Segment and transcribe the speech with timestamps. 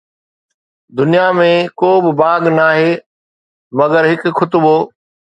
[0.99, 1.45] دنيا ۾
[1.81, 2.91] ڪو به باغ ناهي
[3.77, 4.75] مگر هڪ خطبو!